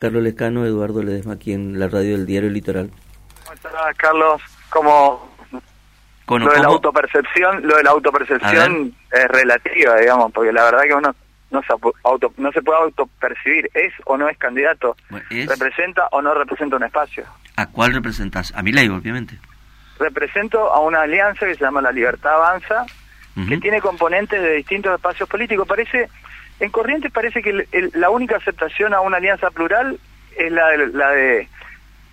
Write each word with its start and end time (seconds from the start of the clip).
Carlos 0.00 0.22
Lescano, 0.22 0.64
Eduardo 0.64 1.02
Ledesma, 1.02 1.34
aquí 1.34 1.52
en 1.52 1.78
la 1.78 1.86
radio 1.86 2.16
del 2.16 2.24
diario 2.24 2.48
Litoral. 2.48 2.88
¿Cómo 3.42 3.52
estás, 3.52 3.72
Carlos? 3.98 4.40
Como 4.70 5.30
lo 6.26 6.50
de 6.50 6.58
la 6.58 6.68
autopercepción, 6.68 7.66
lo 7.66 7.76
de 7.76 7.82
la 7.82 7.90
autopercepción 7.90 8.94
es 9.12 9.28
relativa, 9.28 9.96
digamos, 9.96 10.32
porque 10.32 10.52
la 10.52 10.64
verdad 10.64 10.84
que 10.84 10.94
uno 10.94 11.14
no 11.50 11.60
se, 11.60 11.74
auto, 12.04 12.32
no 12.38 12.50
se 12.50 12.62
puede 12.62 12.78
autopercibir, 12.78 13.68
es 13.74 13.92
o 14.06 14.16
no 14.16 14.26
es 14.30 14.38
candidato, 14.38 14.96
representa 15.28 16.08
o 16.12 16.22
no 16.22 16.32
representa 16.32 16.76
un 16.76 16.84
espacio. 16.84 17.24
¿A 17.56 17.66
cuál 17.66 17.92
representas? 17.92 18.54
A 18.56 18.62
mi 18.62 18.72
ley, 18.72 18.88
obviamente. 18.88 19.38
Represento 19.98 20.72
a 20.72 20.80
una 20.80 21.02
alianza 21.02 21.44
que 21.44 21.56
se 21.56 21.60
llama 21.60 21.82
La 21.82 21.92
Libertad 21.92 22.36
Avanza, 22.36 22.86
que 23.46 23.58
tiene 23.58 23.82
componentes 23.82 24.40
de 24.40 24.54
distintos 24.54 24.94
espacios 24.94 25.28
políticos. 25.28 25.68
Parece, 25.68 26.08
en 26.60 26.70
Corrientes 26.70 27.10
parece 27.10 27.42
que 27.42 27.66
la 27.94 28.10
única 28.10 28.36
aceptación 28.36 28.94
a 28.94 29.00
una 29.00 29.16
alianza 29.16 29.50
plural 29.50 29.98
es 30.36 30.52
la 30.52 30.68
de, 30.68 30.86
la 30.88 31.10
de 31.10 31.48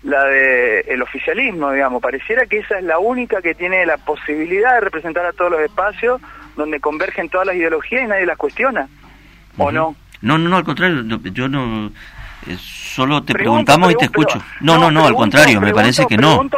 la 0.02 0.24
de 0.24 0.80
el 0.80 1.02
oficialismo, 1.02 1.72
digamos. 1.72 2.00
Pareciera 2.00 2.46
que 2.46 2.58
esa 2.58 2.78
es 2.78 2.84
la 2.84 2.98
única 2.98 3.42
que 3.42 3.54
tiene 3.54 3.84
la 3.84 3.96
posibilidad 3.98 4.74
de 4.74 4.80
representar 4.80 5.26
a 5.26 5.32
todos 5.32 5.50
los 5.50 5.60
espacios 5.60 6.20
donde 6.56 6.80
convergen 6.80 7.28
todas 7.28 7.46
las 7.46 7.56
ideologías 7.56 8.04
y 8.04 8.06
nadie 8.06 8.26
las 8.26 8.38
cuestiona. 8.38 8.88
¿O 9.56 9.70
no? 9.70 9.96
No, 10.20 10.38
no, 10.38 10.48
no, 10.48 10.56
al 10.56 10.64
contrario, 10.64 11.02
yo 11.32 11.48
no... 11.48 11.92
Eh, 12.46 12.56
solo 12.58 13.22
te 13.22 13.32
preguntamos 13.32 13.92
y 13.92 13.96
te 13.96 14.06
escucho. 14.06 14.42
No, 14.60 14.78
no, 14.78 14.90
no, 14.90 15.06
al 15.06 15.14
contrario, 15.14 15.60
me 15.60 15.74
parece 15.74 16.06
que 16.06 16.16
no. 16.16 16.48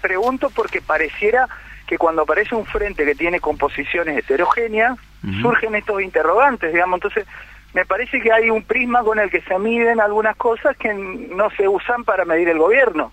pregunto 0.00 0.50
porque 0.50 0.80
pareciera 0.80 1.48
que 1.90 1.98
cuando 1.98 2.22
aparece 2.22 2.54
un 2.54 2.64
frente 2.66 3.04
que 3.04 3.16
tiene 3.16 3.40
composiciones 3.40 4.16
heterogéneas, 4.16 4.96
surgen 5.42 5.74
estos 5.74 6.00
interrogantes, 6.00 6.72
digamos. 6.72 6.98
Entonces, 6.98 7.26
me 7.74 7.84
parece 7.84 8.20
que 8.20 8.30
hay 8.30 8.48
un 8.48 8.62
prisma 8.62 9.02
con 9.02 9.18
el 9.18 9.28
que 9.28 9.40
se 9.40 9.58
miden 9.58 10.00
algunas 10.00 10.36
cosas 10.36 10.76
que 10.76 10.94
no 10.94 11.50
se 11.50 11.66
usan 11.66 12.04
para 12.04 12.24
medir 12.24 12.48
el 12.48 12.58
gobierno. 12.58 13.12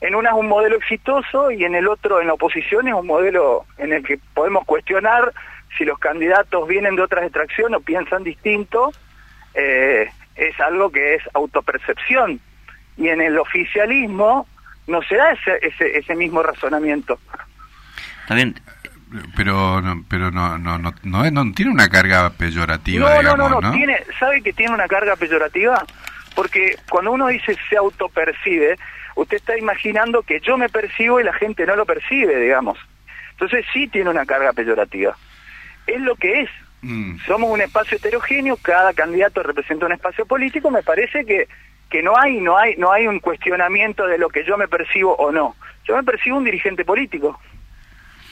En 0.00 0.14
una 0.14 0.30
es 0.30 0.36
un 0.36 0.46
modelo 0.46 0.76
exitoso 0.76 1.50
y 1.50 1.64
en 1.64 1.74
el 1.74 1.88
otro, 1.88 2.20
en 2.20 2.28
la 2.28 2.34
oposición, 2.34 2.86
es 2.86 2.94
un 2.94 3.08
modelo 3.08 3.64
en 3.76 3.92
el 3.92 4.04
que 4.04 4.20
podemos 4.34 4.64
cuestionar 4.66 5.32
si 5.76 5.84
los 5.84 5.98
candidatos 5.98 6.68
vienen 6.68 6.94
de 6.94 7.02
otras 7.02 7.24
extracciones 7.24 7.80
o 7.80 7.82
piensan 7.82 8.22
distinto. 8.22 8.92
Eh, 9.54 10.08
es 10.36 10.60
algo 10.60 10.92
que 10.92 11.16
es 11.16 11.22
autopercepción. 11.34 12.38
Y 12.96 13.08
en 13.08 13.20
el 13.20 13.36
oficialismo 13.36 14.46
no 14.86 15.02
se 15.02 15.16
da 15.16 15.32
ese, 15.32 15.58
ese, 15.66 15.98
ese 15.98 16.14
mismo 16.14 16.40
razonamiento. 16.40 17.18
Pero, 19.36 19.82
no, 19.82 20.04
pero 20.08 20.30
no, 20.30 20.58
no, 20.58 20.78
no, 20.78 20.92
no, 21.02 21.52
tiene 21.52 21.70
una 21.70 21.88
carga 21.88 22.30
peyorativa, 22.30 23.10
no, 23.10 23.18
digamos, 23.18 23.50
no, 23.50 23.60
no, 23.60 23.72
Tiene, 23.72 24.02
¿sabe 24.18 24.40
que 24.40 24.54
tiene 24.54 24.72
una 24.72 24.88
carga 24.88 25.16
peyorativa? 25.16 25.84
Porque 26.34 26.76
cuando 26.88 27.12
uno 27.12 27.28
dice 27.28 27.56
se 27.68 27.76
autopercibe, 27.76 28.78
usted 29.16 29.36
está 29.36 29.58
imaginando 29.58 30.22
que 30.22 30.40
yo 30.40 30.56
me 30.56 30.70
percibo 30.70 31.20
y 31.20 31.24
la 31.24 31.34
gente 31.34 31.66
no 31.66 31.76
lo 31.76 31.84
percibe, 31.84 32.36
digamos. 32.40 32.78
Entonces 33.32 33.66
sí 33.72 33.86
tiene 33.88 34.08
una 34.08 34.24
carga 34.24 34.52
peyorativa. 34.54 35.14
Es 35.86 36.00
lo 36.00 36.16
que 36.16 36.42
es. 36.42 36.50
Mm. 36.80 37.18
Somos 37.26 37.50
un 37.50 37.60
espacio 37.60 37.98
heterogéneo, 37.98 38.56
cada 38.56 38.94
candidato 38.94 39.42
representa 39.42 39.86
un 39.86 39.92
espacio 39.92 40.24
político, 40.24 40.70
me 40.70 40.82
parece 40.82 41.24
que 41.24 41.48
que 41.90 42.02
no 42.02 42.16
hay 42.18 42.40
no 42.40 42.56
hay 42.56 42.74
no 42.76 42.90
hay 42.90 43.06
un 43.06 43.20
cuestionamiento 43.20 44.06
de 44.06 44.16
lo 44.16 44.30
que 44.30 44.44
yo 44.44 44.56
me 44.56 44.68
percibo 44.68 45.14
o 45.16 45.30
no. 45.30 45.54
Yo 45.84 45.94
me 45.94 46.02
percibo 46.02 46.38
un 46.38 46.44
dirigente 46.44 46.86
político 46.86 47.38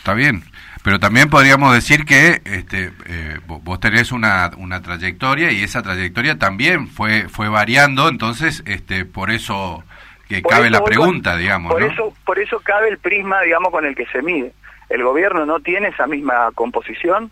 está 0.01 0.15
bien. 0.15 0.43
Pero 0.83 0.99
también 0.99 1.29
podríamos 1.29 1.75
decir 1.75 2.07
que 2.07 2.41
este, 2.45 2.91
eh, 3.07 3.39
vos 3.47 3.79
tenés 3.81 4.13
una, 4.13 4.51
una 4.57 4.81
trayectoria 4.81 5.53
y 5.53 5.63
esa 5.63 5.83
trayectoria 5.83 6.39
también 6.39 6.89
fue 6.89 7.29
fue 7.29 7.51
variando, 7.51 8.09
entonces 8.09 8.63
este, 8.65 9.05
por 9.05 9.31
eso 9.31 9.85
que 10.27 10.41
cabe 10.41 10.71
la 10.71 10.83
pregunta, 10.83 11.37
digamos. 11.37 11.71
Por 11.71 11.83
eso 11.83 12.15
por 12.25 12.39
eso 12.39 12.61
cabe 12.61 12.89
el 12.89 12.99
prisma, 12.99 13.43
digamos, 13.43 13.71
con 13.71 13.85
el 13.85 13.95
que 13.95 14.07
se 14.07 14.23
mide. 14.23 14.55
El 14.89 15.05
gobierno 15.05 15.45
no 15.45 15.61
tiene 15.61 15.89
esa 15.89 16.07
misma 16.07 16.51
composición. 16.55 17.31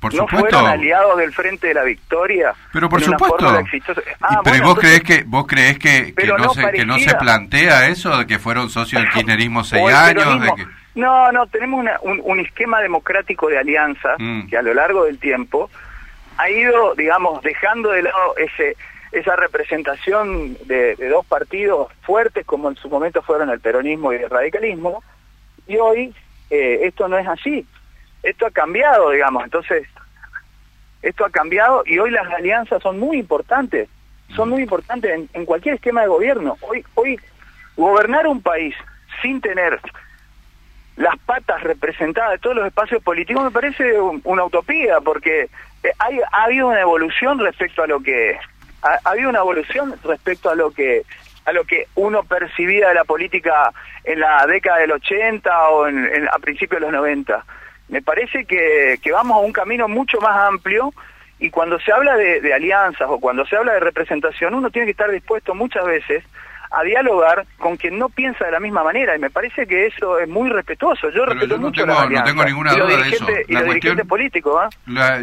Por, 0.00 0.14
¿No 0.14 0.28
fueron 0.28 0.66
aliados 0.66 1.16
del 1.16 1.32
Frente 1.32 1.68
de 1.68 1.74
la 1.74 1.84
Victoria? 1.84 2.54
Pero 2.72 2.88
por 2.88 3.00
supuesto. 3.00 3.60
Ah, 4.20 4.40
pero 4.44 4.64
vos 4.64 4.78
crees 4.78 5.02
que 5.02 5.24
vos 5.26 5.46
crees 5.46 5.78
que, 5.78 6.14
que 6.14 6.26
no, 6.26 6.52
se, 6.52 6.70
que 6.72 6.84
no 6.84 6.98
se 6.98 7.14
plantea 7.16 7.88
eso 7.88 8.16
de 8.18 8.26
que 8.26 8.38
fueron 8.38 8.70
socios 8.70 9.02
del 9.02 9.10
kirchnerismo 9.10 9.64
seis 9.64 9.92
años, 9.92 10.40
de 10.40 10.52
que 10.54 10.79
no, 10.94 11.32
no, 11.32 11.46
tenemos 11.46 11.84
un, 12.02 12.40
esquema 12.40 12.80
democrático 12.80 13.48
de 13.48 13.58
alianza 13.58 14.16
mm. 14.18 14.48
que 14.48 14.56
a 14.56 14.62
lo 14.62 14.74
largo 14.74 15.04
del 15.04 15.18
tiempo 15.18 15.70
ha 16.36 16.50
ido, 16.50 16.94
digamos, 16.94 17.42
dejando 17.42 17.90
de 17.90 18.02
lado 18.02 18.36
ese 18.36 18.76
esa 19.12 19.34
representación 19.34 20.56
de, 20.66 20.94
dos 21.08 21.26
partidos 21.26 21.92
fuertes 22.02 22.46
como 22.46 22.68
en 22.70 22.76
su 22.76 22.88
momento 22.88 23.22
fueron 23.22 23.50
el 23.50 23.60
peronismo 23.60 24.12
y 24.12 24.16
el 24.16 24.30
radicalismo, 24.30 25.02
y 25.66 25.76
hoy 25.78 26.14
eh, 26.50 26.80
esto 26.84 27.08
no 27.08 27.18
es 27.18 27.26
así. 27.26 27.66
Esto 28.22 28.46
ha 28.46 28.50
cambiado, 28.50 29.10
digamos, 29.10 29.44
entonces, 29.44 29.88
esto 31.02 31.24
ha 31.24 31.30
cambiado 31.30 31.82
y 31.86 31.98
hoy 31.98 32.10
las 32.10 32.26
alianzas 32.32 32.82
son 32.82 33.00
muy 33.00 33.18
importantes, 33.18 33.88
son 34.36 34.50
muy 34.50 34.62
importantes 34.62 35.10
en, 35.10 35.28
en 35.32 35.44
cualquier 35.44 35.74
esquema 35.74 36.02
de 36.02 36.08
gobierno. 36.08 36.56
Hoy, 36.60 36.84
hoy 36.94 37.18
gobernar 37.76 38.26
un 38.26 38.42
país 38.42 38.76
sin 39.22 39.40
tener 39.40 39.80
las 41.00 41.16
patas 41.20 41.62
representadas 41.62 42.32
de 42.32 42.38
todos 42.38 42.54
los 42.54 42.66
espacios 42.66 43.02
políticos 43.02 43.42
me 43.42 43.50
parece 43.50 43.98
una 43.98 44.44
utopía 44.44 45.00
porque 45.00 45.48
eh, 45.82 45.88
hay, 45.98 46.20
ha 46.30 46.44
habido 46.44 46.68
una 46.68 46.82
evolución 46.82 47.38
respecto 47.38 47.82
a 47.82 47.86
lo 47.86 48.00
que 48.00 48.38
ha, 48.82 48.98
habido 49.08 49.30
una 49.30 49.38
evolución 49.38 49.94
respecto 50.04 50.50
a 50.50 50.54
lo 50.54 50.70
que 50.72 51.02
a 51.46 51.52
lo 51.52 51.64
que 51.64 51.86
uno 51.94 52.22
percibía 52.24 52.90
de 52.90 52.94
la 52.94 53.04
política 53.04 53.72
en 54.04 54.20
la 54.20 54.46
década 54.46 54.80
del 54.80 54.92
80 54.92 55.68
o 55.70 55.88
en, 55.88 56.28
a 56.28 56.38
principios 56.38 56.82
de 56.82 56.86
los 56.86 56.94
90 56.94 57.46
me 57.88 58.02
parece 58.02 58.44
que, 58.44 59.00
vamos 59.10 59.38
a 59.38 59.40
un 59.40 59.52
camino 59.52 59.88
mucho 59.88 60.20
más 60.20 60.36
amplio 60.48 60.92
y 61.38 61.48
cuando 61.48 61.80
se 61.80 61.92
habla 61.92 62.14
de 62.18 62.52
alianzas 62.52 63.08
o 63.08 63.18
cuando 63.18 63.46
se 63.46 63.56
habla 63.56 63.72
de 63.72 63.80
representación 63.80 64.52
uno 64.52 64.68
tiene 64.68 64.84
que 64.84 64.92
estar 64.92 65.10
dispuesto 65.10 65.54
muchas 65.54 65.86
veces 65.86 66.24
a 66.70 66.84
dialogar 66.84 67.46
con 67.58 67.76
quien 67.76 67.98
no 67.98 68.08
piensa 68.08 68.44
de 68.44 68.52
la 68.52 68.60
misma 68.60 68.84
manera 68.84 69.16
y 69.16 69.18
me 69.18 69.30
parece 69.30 69.66
que 69.66 69.86
eso 69.86 70.18
es 70.18 70.28
muy 70.28 70.48
respetuoso. 70.50 71.10
Yo 71.10 71.26
respeto 71.26 71.58
mucho 71.58 71.84
no 71.84 72.24
tengo 72.24 72.44
ninguna 72.44 72.72
duda 72.74 72.96
de 72.96 73.08
eso. 73.10 73.26
La 73.48 73.64
cuestión, 73.64 73.98
político, 74.06 74.58
¿ah? 74.58 74.68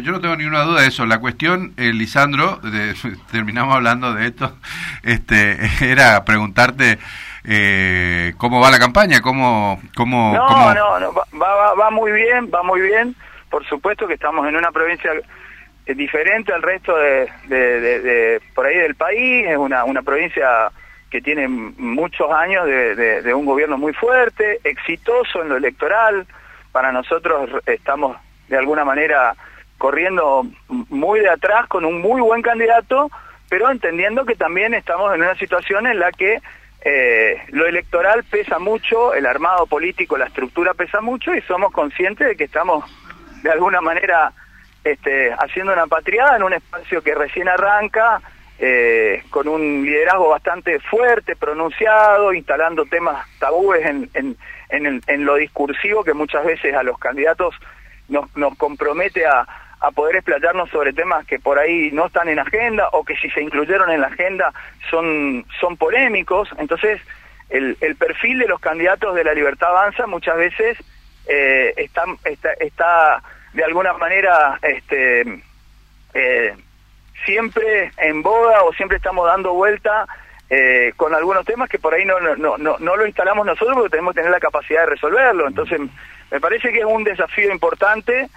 yo 0.00 0.12
no 0.12 0.20
tengo 0.20 0.36
ninguna 0.36 0.62
duda 0.62 0.82
de 0.82 0.88
eso. 0.88 1.06
La 1.06 1.18
cuestión, 1.18 1.72
eh, 1.76 1.92
Lisandro, 1.92 2.60
terminamos 3.32 3.74
hablando 3.74 4.12
de 4.12 4.26
esto, 4.26 4.56
este, 5.02 5.58
era 5.80 6.24
preguntarte 6.24 6.98
eh, 7.44 8.34
cómo 8.36 8.60
va 8.60 8.70
la 8.70 8.78
campaña, 8.78 9.20
cómo, 9.22 9.80
cómo, 9.96 10.34
no, 10.34 10.74
no, 10.74 11.00
no, 11.00 11.12
va, 11.14 11.74
va, 11.74 11.90
muy 11.90 12.12
bien, 12.12 12.50
va 12.54 12.62
muy 12.62 12.82
bien. 12.82 13.14
Por 13.50 13.66
supuesto 13.66 14.06
que 14.06 14.14
estamos 14.14 14.46
en 14.46 14.56
una 14.56 14.70
provincia 14.70 15.10
eh, 15.86 15.94
diferente 15.94 16.52
al 16.52 16.62
resto 16.62 16.94
de, 16.94 17.30
de, 17.48 18.42
por 18.54 18.66
ahí 18.66 18.76
del 18.76 18.94
país, 18.94 19.46
es 19.46 19.56
una, 19.56 19.84
una 19.84 20.02
provincia 20.02 20.70
que 21.10 21.20
tiene 21.20 21.48
muchos 21.48 22.30
años 22.30 22.66
de, 22.66 23.34
un 23.34 23.46
gobierno 23.46 23.78
muy 23.78 23.92
fuerte, 23.94 24.60
exitoso 24.64 25.42
en 25.42 25.48
lo 25.48 25.56
electoral. 25.56 26.26
Para 26.72 26.92
nosotros 26.92 27.50
estamos 27.66 28.16
de 28.48 28.58
alguna 28.58 28.84
manera 28.84 29.34
corriendo 29.78 30.46
muy 30.68 31.20
de 31.20 31.30
atrás 31.30 31.66
con 31.66 31.84
un 31.84 32.00
muy 32.00 32.20
buen 32.20 32.42
candidato, 32.42 33.10
pero 33.48 33.70
entendiendo 33.70 34.26
que 34.26 34.34
también 34.34 34.74
estamos 34.74 35.14
en 35.14 35.22
una 35.22 35.34
situación 35.36 35.86
en 35.86 35.98
la 35.98 36.12
que 36.12 36.40
eh, 36.84 37.42
lo 37.48 37.66
electoral 37.66 38.24
pesa 38.24 38.58
mucho, 38.58 39.14
el 39.14 39.26
armado 39.26 39.66
político, 39.66 40.18
la 40.18 40.26
estructura 40.26 40.74
pesa 40.74 41.00
mucho 41.00 41.34
y 41.34 41.40
somos 41.42 41.72
conscientes 41.72 42.26
de 42.28 42.36
que 42.36 42.44
estamos 42.44 42.84
de 43.42 43.50
alguna 43.50 43.80
manera 43.80 44.32
este, 44.84 45.32
haciendo 45.32 45.72
una 45.72 45.86
patriada 45.86 46.36
en 46.36 46.42
un 46.42 46.52
espacio 46.52 47.02
que 47.02 47.14
recién 47.14 47.48
arranca, 47.48 48.20
eh, 48.58 49.22
con 49.30 49.48
un 49.48 49.84
liderazgo 49.84 50.28
bastante 50.28 50.80
fuerte, 50.80 51.36
pronunciado, 51.36 52.32
instalando 52.32 52.84
temas 52.86 53.26
tabúes 53.38 53.84
en, 53.86 54.10
en, 54.14 54.36
en, 55.06 55.24
lo 55.24 55.36
discursivo 55.36 56.02
que 56.04 56.12
muchas 56.14 56.44
veces 56.44 56.74
a 56.74 56.82
los 56.82 56.98
candidatos 56.98 57.54
nos, 58.08 58.34
nos 58.36 58.56
compromete 58.56 59.26
a, 59.26 59.46
a 59.80 59.90
poder 59.92 60.16
explayarnos 60.16 60.70
sobre 60.70 60.92
temas 60.92 61.24
que 61.26 61.38
por 61.38 61.58
ahí 61.58 61.90
no 61.92 62.06
están 62.06 62.28
en 62.28 62.38
agenda 62.38 62.88
o 62.92 63.04
que 63.04 63.16
si 63.16 63.30
se 63.30 63.42
incluyeron 63.42 63.90
en 63.90 64.00
la 64.00 64.08
agenda 64.08 64.52
son, 64.90 65.46
son 65.60 65.76
polémicos. 65.76 66.48
Entonces, 66.58 67.00
el, 67.50 67.76
el 67.80 67.96
perfil 67.96 68.40
de 68.40 68.48
los 68.48 68.60
candidatos 68.60 69.14
de 69.14 69.24
la 69.24 69.34
libertad 69.34 69.70
avanza 69.70 70.06
muchas 70.06 70.36
veces 70.36 70.78
eh, 71.26 71.74
está, 71.76 72.04
está, 72.24 72.52
está 72.54 73.22
de 73.52 73.64
alguna 73.64 73.92
manera 73.94 74.58
este, 74.62 75.42
eh, 76.14 76.56
siempre 77.24 77.92
en 77.98 78.22
boda 78.22 78.62
o 78.64 78.72
siempre 78.72 78.96
estamos 78.96 79.26
dando 79.26 79.52
vuelta 79.54 80.06
eh, 80.50 80.92
con 80.96 81.14
algunos 81.14 81.44
temas 81.44 81.68
que 81.68 81.78
por 81.78 81.92
ahí 81.94 82.04
no, 82.04 82.18
no, 82.20 82.56
no, 82.56 82.78
no 82.78 82.96
lo 82.96 83.06
instalamos 83.06 83.44
nosotros 83.44 83.74
porque 83.74 83.90
tenemos 83.90 84.14
que 84.14 84.20
tener 84.20 84.30
la 84.30 84.40
capacidad 84.40 84.80
de 84.80 84.86
resolverlo. 84.86 85.46
Entonces, 85.46 85.80
me 86.30 86.40
parece 86.40 86.72
que 86.72 86.78
es 86.78 86.84
un 86.84 87.04
desafío 87.04 87.52
importante 87.52 88.28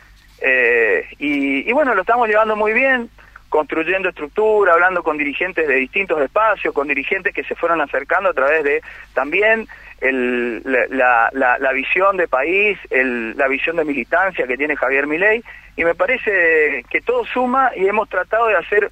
eh, 0.41 1.05
y, 1.19 1.71
bueno, 1.71 1.93
lo 1.93 2.01
estamos 2.01 2.27
llevando 2.27 2.55
muy 2.55 2.73
bien. 2.73 3.09
Construyendo 3.51 4.07
estructura, 4.07 4.71
hablando 4.71 5.03
con 5.03 5.17
dirigentes 5.17 5.67
de 5.67 5.75
distintos 5.75 6.21
espacios, 6.21 6.73
con 6.73 6.87
dirigentes 6.87 7.33
que 7.33 7.43
se 7.43 7.53
fueron 7.53 7.81
acercando 7.81 8.29
a 8.29 8.33
través 8.33 8.63
de 8.63 8.81
también 9.13 9.67
la, 9.99 11.29
la, 11.33 11.71
visión 11.73 12.15
de 12.15 12.29
país, 12.29 12.79
la 12.89 13.49
visión 13.49 13.75
de 13.75 13.83
militancia 13.83 14.47
que 14.47 14.55
tiene 14.55 14.77
Javier 14.77 15.05
Milei, 15.05 15.43
y 15.75 15.83
me 15.83 15.93
parece 15.95 16.85
que 16.89 17.01
todo 17.01 17.25
suma 17.25 17.71
y 17.75 17.85
hemos 17.87 18.07
tratado 18.07 18.47
de 18.47 18.55
hacer 18.55 18.89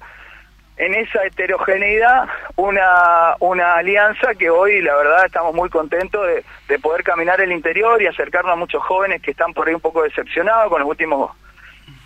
en 0.76 0.94
esa 0.94 1.24
heterogeneidad 1.24 2.28
una, 2.56 3.36
una 3.40 3.76
alianza 3.76 4.34
que 4.34 4.50
hoy 4.50 4.82
la 4.82 4.94
verdad 4.94 5.24
estamos 5.24 5.54
muy 5.54 5.70
contentos 5.70 6.26
de, 6.26 6.44
de 6.68 6.78
poder 6.78 7.02
caminar 7.02 7.40
el 7.40 7.52
interior 7.52 8.00
y 8.02 8.06
acercarnos 8.06 8.52
a 8.52 8.56
muchos 8.56 8.82
jóvenes 8.82 9.22
que 9.22 9.30
están 9.30 9.54
por 9.54 9.68
ahí 9.68 9.74
un 9.74 9.80
poco 9.80 10.02
decepcionados 10.02 10.68
con 10.68 10.80
los 10.80 10.88
últimos 10.88 11.30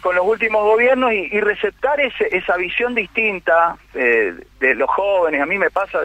con 0.05 0.15
los 0.15 0.27
últimos 0.27 0.63
gobiernos 0.65 1.15
y, 1.15 1.41
receptar 1.41 1.99
ese, 1.99 2.29
esa 2.37 2.59
visión 2.59 2.95
distinta 2.95 3.79
eh, 3.95 4.35
de 4.61 4.75
los 4.75 4.91
jóvenes. 4.91 5.41
A 5.41 5.47
mí 5.47 5.57
me 5.57 5.71
pasa 5.71 5.99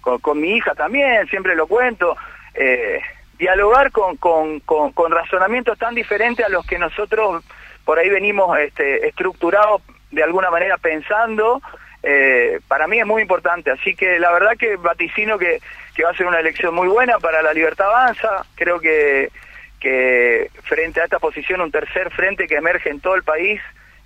con, 0.00 0.40
mi 0.40 0.56
hija 0.56 0.74
también, 0.74 1.28
siempre 1.28 1.54
lo 1.54 1.68
cuento. 1.68 2.16
Eh, 2.54 3.00
dialogar 3.38 3.92
con, 3.92 4.16
con, 4.16 4.58
con, 4.58 5.12
razonamientos 5.12 5.78
tan 5.78 5.94
diferentes 5.94 6.44
a 6.44 6.48
los 6.48 6.66
que 6.66 6.76
nosotros 6.76 7.44
por 7.84 8.00
ahí 8.00 8.08
venimos 8.08 8.58
este, 8.58 9.06
estructurados 9.06 9.80
de 10.10 10.24
alguna 10.24 10.50
manera 10.50 10.76
pensando, 10.76 11.62
eh, 12.02 12.58
para 12.66 12.88
mí 12.88 12.98
es 12.98 13.06
muy 13.06 13.22
importante. 13.22 13.70
Así 13.70 13.94
que 13.94 14.18
la 14.18 14.32
verdad 14.32 14.56
que 14.58 14.74
vaticino 14.74 15.38
que 15.38 15.60
va 16.04 16.10
a 16.10 16.16
ser 16.16 16.26
una 16.26 16.40
elección 16.40 16.74
muy 16.74 16.88
buena 16.88 17.20
para 17.20 17.42
la 17.42 17.52
libertad 17.52 17.86
avanza. 17.86 18.44
Creo 18.56 18.80
que 18.80 19.30
que 19.86 20.50
frente 20.64 21.00
a 21.00 21.04
esta 21.04 21.20
posición 21.20 21.60
un 21.60 21.70
tercer 21.70 22.10
frente 22.10 22.48
que 22.48 22.56
emerge 22.56 22.90
en 22.90 22.98
todo 22.98 23.14
el 23.14 23.22
país 23.22 23.60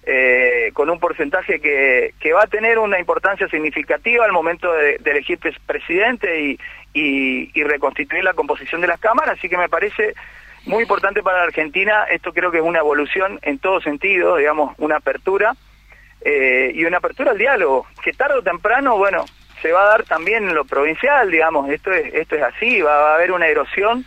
eh, 0.05 0.71
con 0.75 0.91
un 0.91 1.00
porcentaje 1.00 1.59
que, 1.59 2.32
va 2.35 2.43
a 2.43 2.47
tener 2.47 2.79
una 2.79 2.99
importancia 2.99 3.49
significativa 3.49 4.27
al 4.27 4.32
momento 4.32 4.71
de, 4.75 5.00
elegir 5.03 5.38
presidente 5.67 6.59
y, 6.93 7.50
y, 7.55 7.65
reconstituir 7.65 8.23
la 8.23 8.35
composición 8.35 8.82
de 8.82 8.88
las 8.88 9.00
cámaras, 9.00 9.38
así 9.38 9.49
que 9.49 9.56
me 9.56 9.71
parece 9.71 10.15
muy 10.67 10.82
importante 10.82 11.23
para 11.23 11.38
la 11.38 11.44
Argentina, 11.44 12.05
esto 12.11 12.35
creo 12.35 12.50
que 12.50 12.59
es 12.59 12.65
una 12.65 12.81
evolución 12.81 13.38
en 13.41 13.59
todo 13.59 13.81
sentido, 13.81 14.37
digamos, 14.37 14.75
una 14.76 14.97
apertura 14.97 15.55
eh, 16.21 16.73
y 16.75 16.85
una 16.85 16.99
apertura 16.99 17.31
al 17.31 17.38
diálogo, 17.38 17.87
que 18.03 18.12
tarde 18.12 18.35
o 18.35 18.43
temprano, 18.43 18.99
bueno, 18.99 19.25
se 19.62 19.73
va 19.73 19.83
a 19.83 19.88
dar 19.88 20.03
también 20.05 20.47
en 20.47 20.55
lo 20.55 20.67
provincial, 20.67 21.31
digamos, 21.31 21.71
esto 21.71 21.91
es, 21.91 22.12
esto 22.12 22.37
es 22.37 22.43
así, 22.43 22.83
va 22.83 23.12
a 23.12 23.15
haber 23.15 23.33
una 23.33 23.47
erosión 23.47 24.05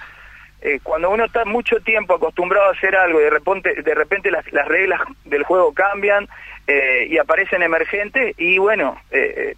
eh, 0.66 0.80
cuando 0.82 1.10
uno 1.10 1.26
está 1.26 1.44
mucho 1.44 1.76
tiempo 1.82 2.16
acostumbrado 2.16 2.70
a 2.70 2.72
hacer 2.72 2.96
algo 2.96 3.20
y 3.20 3.24
de 3.26 3.30
repente, 3.30 3.82
de 3.82 3.94
repente 3.94 4.32
las, 4.32 4.46
reglas 4.46 5.02
del 5.26 5.44
juego 5.44 5.74
cambian 5.74 6.30
eh, 6.68 7.06
y 7.10 7.18
aparecen 7.18 7.62
emergentes 7.64 8.34
y 8.40 8.58
bueno, 8.60 8.98
eh, 9.12 9.58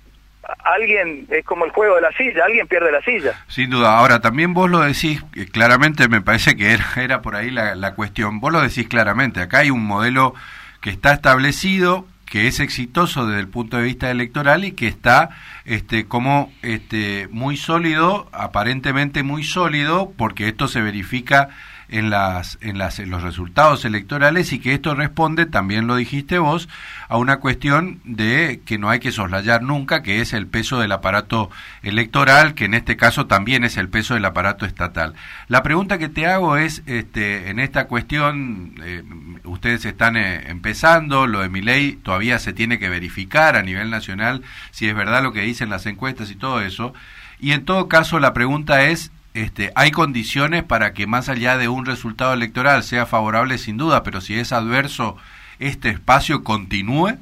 alguien 0.63 1.27
es 1.29 1.45
como 1.45 1.65
el 1.65 1.71
juego 1.71 1.93
de 1.95 2.01
la 2.01 2.11
silla, 2.13 2.45
alguien 2.45 2.67
pierde 2.67 2.91
la 2.91 3.03
silla. 3.03 3.39
Sin 3.47 3.69
duda. 3.69 3.99
Ahora, 3.99 4.19
también 4.19 4.55
vos 4.55 4.67
lo 4.67 4.79
decís 4.79 5.23
claramente, 5.51 6.07
me 6.07 6.21
parece 6.21 6.55
que 6.55 6.73
era, 6.73 6.85
era 6.97 7.21
por 7.21 7.35
ahí 7.35 7.51
la, 7.51 7.75
la 7.75 7.93
cuestión. 7.93 8.39
Vos 8.39 8.51
lo 8.51 8.61
decís 8.61 8.87
claramente, 8.87 9.41
acá 9.41 9.59
hay 9.59 9.69
un 9.69 9.85
modelo 9.85 10.33
que 10.81 10.89
está 10.89 11.13
establecido, 11.13 12.07
que 12.35 12.47
es 12.47 12.59
exitoso 12.59 13.25
desde 13.25 13.39
el 13.39 13.47
punto 13.47 13.77
de 13.77 13.83
vista 13.83 14.11
electoral 14.11 14.65
y 14.65 14.73
que 14.73 14.89
está 14.89 15.29
este, 15.63 16.03
como 16.05 16.51
este, 16.63 17.29
muy 17.31 17.55
sólido, 17.55 18.27
aparentemente 18.33 19.23
muy 19.23 19.45
sólido, 19.45 20.11
porque 20.17 20.49
esto 20.49 20.67
se 20.67 20.81
verifica 20.81 21.47
en, 21.89 22.09
las, 22.09 22.57
en, 22.61 22.77
las, 22.77 22.99
en 22.99 23.09
los 23.09 23.23
resultados 23.23 23.85
electorales 23.85 24.53
y 24.53 24.59
que 24.59 24.73
esto 24.73 24.95
responde, 24.95 25.45
también 25.45 25.87
lo 25.87 25.95
dijiste 25.95 26.39
vos, 26.39 26.67
a 27.07 27.17
una 27.17 27.37
cuestión 27.37 27.99
de 28.03 28.61
que 28.65 28.77
no 28.77 28.89
hay 28.89 28.99
que 28.99 29.11
soslayar 29.11 29.61
nunca, 29.61 30.01
que 30.01 30.21
es 30.21 30.33
el 30.33 30.47
peso 30.47 30.79
del 30.79 30.91
aparato 30.91 31.49
electoral, 31.83 32.53
que 32.53 32.65
en 32.65 32.73
este 32.73 32.97
caso 32.97 33.27
también 33.27 33.63
es 33.63 33.77
el 33.77 33.89
peso 33.89 34.13
del 34.13 34.25
aparato 34.25 34.65
estatal. 34.65 35.13
La 35.47 35.63
pregunta 35.63 35.97
que 35.97 36.09
te 36.09 36.27
hago 36.27 36.57
es, 36.57 36.81
este, 36.85 37.49
en 37.49 37.59
esta 37.59 37.87
cuestión, 37.87 38.75
eh, 38.83 39.03
ustedes 39.43 39.85
están 39.85 40.17
eh, 40.17 40.49
empezando, 40.49 41.27
lo 41.27 41.41
de 41.41 41.49
mi 41.49 41.61
ley 41.61 41.93
todavía 41.93 42.39
se 42.39 42.53
tiene 42.53 42.79
que 42.79 42.89
verificar 42.89 43.55
a 43.55 43.61
nivel 43.61 43.89
nacional 43.89 44.41
si 44.71 44.87
es 44.87 44.95
verdad 44.95 45.23
lo 45.23 45.33
que 45.33 45.41
dicen 45.41 45.69
las 45.69 45.85
encuestas 45.85 46.31
y 46.31 46.35
todo 46.35 46.61
eso. 46.61 46.93
Y 47.39 47.51
en 47.51 47.65
todo 47.65 47.87
caso, 47.87 48.19
la 48.19 48.33
pregunta 48.33 48.83
es, 48.85 49.11
este, 49.35 49.71
hay 49.75 49.91
condiciones 49.91 50.63
para 50.63 50.93
que 50.93 51.07
más 51.07 51.27
allá 51.27 51.57
de 51.57 51.67
un 51.67 51.85
resultado 51.85 52.33
electoral 52.33 52.83
sea 52.83 53.05
favorable 53.05 53.57
sin 53.57 53.75
duda, 53.75 54.01
pero 54.01 54.21
si 54.21 54.39
es 54.39 54.53
adverso, 54.53 55.17
este 55.59 55.89
espacio 55.89 56.43
continúe? 56.43 57.17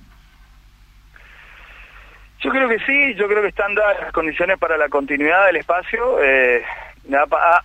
Yo 2.39 2.51
creo 2.51 2.69
que 2.69 2.77
sí, 2.85 3.15
yo 3.15 3.27
creo 3.27 3.41
que 3.41 3.47
están 3.47 3.73
dadas 3.73 3.99
las 3.99 4.11
condiciones 4.11 4.59
para 4.59 4.77
la 4.77 4.89
continuidad 4.89 5.47
del 5.47 5.55
espacio. 5.55 6.21
Eh, 6.21 6.63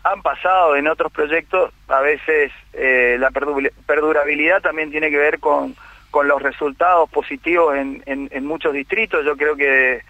han 0.03 0.23
pasado 0.23 0.77
en 0.77 0.89
otros 0.89 1.13
proyectos, 1.13 1.73
a 1.87 2.01
veces 2.01 2.51
eh, 2.73 3.17
la 3.21 3.31
perdurabilidad 3.31 4.63
también 4.63 4.91
tiene 4.91 5.11
que 5.11 5.19
ver 5.19 5.41
con, 5.41 5.77
con 6.11 6.27
los 6.27 6.41
resultados 6.43 7.11
positivos 7.11 7.77
en, 7.77 8.03
en 8.07 8.47
muchos 8.47 8.73
distritos. 8.73 9.25
Yo 9.27 9.37
creo 9.37 9.57
que 9.57 10.01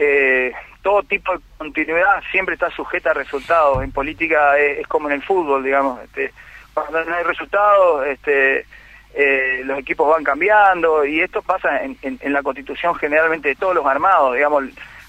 eh, 0.00 0.52
todo 0.82 1.02
tipo 1.02 1.32
de 1.32 1.40
continuidad 1.78 2.22
siempre 2.30 2.54
está 2.54 2.70
sujeta 2.70 3.10
a 3.10 3.14
resultados. 3.14 3.82
En 3.82 3.92
política 3.92 4.58
es, 4.58 4.86
como 4.86 5.08
en 5.08 5.14
el 5.14 5.22
fútbol, 5.22 5.62
digamos. 5.62 6.02
Este, 6.02 6.32
cuando 6.74 7.04
no 7.04 7.14
hay 7.14 7.24
resultados, 7.24 8.06
este, 8.06 8.66
eh, 9.14 9.62
los 9.64 9.78
equipos 9.78 10.08
van 10.08 10.24
cambiando 10.24 11.04
y 11.04 11.20
esto 11.20 11.42
pasa 11.42 11.82
en, 11.82 12.18
la 12.32 12.42
constitución 12.42 12.94
generalmente 12.96 13.48
de 13.48 13.54
todos 13.54 13.74
los 13.74 13.86
armados, 13.86 14.34
digamos, 14.34 14.64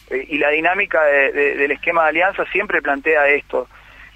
eh, 0.09 0.25
y 0.29 0.37
la 0.37 0.49
dinámica 0.49 1.03
del 1.03 1.71
esquema 1.71 2.03
de 2.03 2.09
alianza 2.09 2.45
siempre 2.51 2.81
plantea 2.81 3.27
esto. 3.27 3.67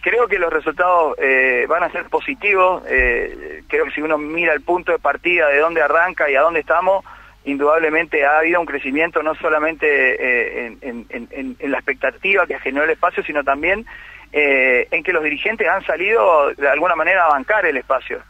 Creo 0.02 0.28
que 0.28 0.38
los 0.38 0.52
resultados 0.52 1.16
eh, 1.18 1.66
van 1.68 1.84
a 1.84 1.92
ser 1.92 2.06
positivos, 2.06 2.84
creo 2.84 3.86
que 3.86 3.92
si 3.96 4.02
uno 4.02 4.18
mira 4.18 4.54
el 4.54 4.62
punto 4.62 4.92
de 4.92 5.00
partida 5.00 5.48
de 5.48 5.60
dónde 5.60 5.82
arranca 5.82 6.30
y 6.30 6.36
a 6.36 6.42
dónde 6.42 6.60
estamos, 6.60 7.06
indudablemente 7.46 8.26
ha 8.26 8.40
habido 8.40 8.60
un 8.60 8.66
crecimiento 8.66 9.22
no 9.22 9.36
solamente 9.36 9.88
eh, 9.88 10.78
en, 10.82 11.58
la 11.72 11.78
expectativa 11.78 12.48
que 12.48 12.60
generó 12.60 12.86
el 12.86 12.92
espacio, 12.92 13.24
sino 13.24 13.44
también 13.44 13.86
eh, 14.32 14.88
en 14.92 15.04
que 15.04 15.14
los 15.14 15.24
dirigentes 15.24 15.68
han 15.68 15.86
salido 15.86 16.54
de 16.54 16.70
alguna 16.70 16.96
manera 16.96 17.26
a 17.26 17.30
bancar 17.30 17.66
el 17.66 17.78
espacio. 17.78 18.22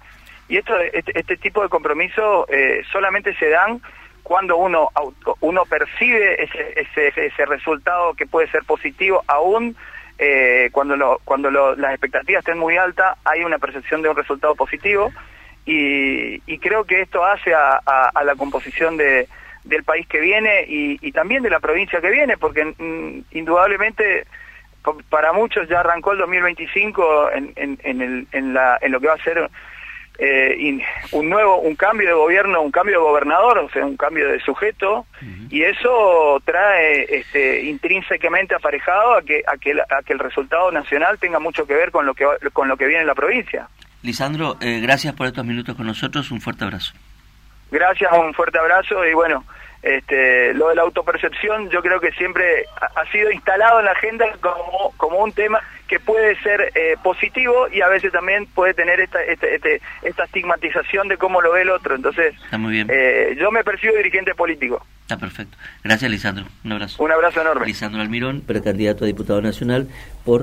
Y 0.49 0.57
esto, 0.57 0.77
este, 0.77 1.17
este 1.17 1.37
tipo 1.37 1.61
de 1.61 1.69
compromisos 1.69 2.45
eh, 2.49 2.83
solamente 2.91 3.35
se 3.35 3.49
dan 3.49 3.81
cuando 4.23 4.55
uno 4.55 4.89
uno 5.41 5.65
percibe 5.65 6.41
ese, 6.41 7.13
ese, 7.15 7.45
resultado 7.45 8.13
que 8.13 8.25
puede 8.25 8.49
ser 8.49 8.63
positivo, 8.63 9.21
aún 9.27 9.75
cuando 10.71 10.95
lo, 10.95 11.19
cuando 11.25 11.51
las 11.51 11.91
expectativas 11.91 12.39
estén 12.39 12.57
muy 12.57 12.77
altas, 12.77 13.17
hay 13.25 13.43
una 13.43 13.57
percepción 13.57 14.01
de 14.01 14.07
un 14.07 14.15
resultado 14.15 14.55
positivo 14.55 15.11
y, 15.65 16.57
creo 16.59 16.83
que 16.85 17.01
esto 17.01 17.23
hace 17.25 17.53
a, 17.53 18.11
la 18.23 18.35
composición 18.35 18.97
de, 18.97 19.27
del 19.63 19.83
país 19.83 20.07
que 20.07 20.19
viene 20.19 20.65
y, 20.67 21.11
también 21.11 21.43
de 21.43 21.49
la 21.49 21.59
provincia 21.59 22.01
que 22.01 22.09
viene, 22.09 22.37
porque 22.37 22.65
mm, 22.65 23.25
indudablemente 23.31 24.25
para 25.09 25.31
muchos 25.31 25.67
ya 25.69 25.79
arrancó 25.79 26.11
el 26.11 26.17
2025 26.19 27.31
en, 27.31 27.53
en, 27.55 27.79
en, 27.83 28.01
el, 28.01 28.27
en, 28.33 28.53
la, 28.53 28.77
en 28.81 28.91
lo 28.91 28.99
que 28.99 29.07
va 29.07 29.13
a 29.13 29.23
ser 29.23 29.49
eh, 30.19 30.79
un 31.11 31.29
nuevo, 31.29 31.57
un 31.57 31.75
cambio 31.75 32.07
de 32.07 32.13
gobierno, 32.13 32.61
un 32.61 32.71
cambio 32.71 32.99
de 32.99 33.03
gobernador, 33.03 33.57
o 33.59 33.69
sea, 33.69 33.85
un 33.85 33.97
cambio 33.97 34.27
de 34.27 34.39
sujeto, 34.41 35.05
y 35.49 35.63
eso 35.63 36.41
trae 36.45 37.05
este, 37.09 37.63
intrínsecamente 37.63 38.55
aparejado 38.55 39.15
a 39.15 39.21
que, 39.21 39.43
a, 39.47 39.57
que, 39.57 39.71
a 39.73 40.03
que 40.03 40.13
el 40.13 40.19
resultado 40.19 40.71
nacional 40.71 41.17
tenga 41.17 41.39
mucho 41.39 41.65
que 41.65 41.73
ver 41.73 41.91
con 41.91 42.05
lo 42.05 42.13
que, 42.13 42.25
con 42.51 42.67
lo 42.67 42.77
que 42.77 42.85
viene 42.85 43.01
en 43.01 43.07
la 43.07 43.15
provincia. 43.15 43.67
Lisandro, 44.03 44.57
eh, 44.61 44.79
gracias 44.81 45.15
por 45.15 45.27
estos 45.27 45.45
minutos 45.45 45.75
con 45.75 45.87
nosotros, 45.87 46.29
un 46.31 46.41
fuerte 46.41 46.65
abrazo. 46.65 46.93
Gracias, 47.71 48.11
un 48.13 48.33
fuerte 48.33 48.59
abrazo 48.59 49.05
y 49.05 49.13
bueno, 49.13 49.43
este, 49.81 50.53
lo 50.53 50.69
de 50.69 50.75
la 50.75 50.83
autopercepción 50.83 51.69
yo 51.69 51.81
creo 51.81 51.99
que 51.99 52.11
siempre 52.11 52.65
ha, 52.95 53.05
sido 53.11 53.31
instalado 53.31 53.79
en 53.79 53.85
la 53.85 53.91
agenda 53.91 54.25
como, 54.41 54.93
como 54.97 55.17
un 55.23 55.31
tema 55.31 55.59
que 55.87 55.99
puede 55.99 56.35
ser 56.41 56.71
eh, 56.73 56.95
positivo 57.03 57.67
y 57.69 57.81
a 57.81 57.87
veces 57.87 58.11
también 58.11 58.45
puede 58.47 58.73
tener 58.73 58.99
esta, 58.99 59.21
este, 59.23 59.55
este, 59.55 59.81
esta 60.01 60.23
estigmatización 60.23 61.07
de 61.07 61.17
cómo 61.17 61.41
lo 61.41 61.51
ve 61.51 61.61
el 61.61 61.69
otro. 61.69 61.95
Entonces, 61.95 62.33
Está 62.43 62.57
muy 62.57 62.71
bien. 62.71 62.87
Eh, 62.89 63.35
yo 63.39 63.51
me 63.51 63.63
percibo 63.63 63.95
dirigente 63.95 64.33
político. 64.33 64.85
Está 65.01 65.17
perfecto. 65.17 65.55
Gracias, 65.83 66.09
Lisandro. 66.09 66.45
Un 66.63 66.71
abrazo. 66.71 67.03
Un 67.03 67.11
abrazo 67.11 67.41
enorme. 67.41 67.67
Lisandro 67.67 68.01
Almirón, 68.01 68.41
precandidato 68.41 69.03
a 69.03 69.07
diputado 69.07 69.41
nacional 69.41 69.87
por 70.25 70.41